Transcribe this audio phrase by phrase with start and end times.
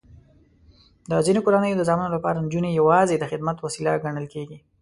[1.09, 4.57] د ځینو کورنیو د زامنو لپاره نجونې یواځې د خدمت وسیله ګڼل کېږي.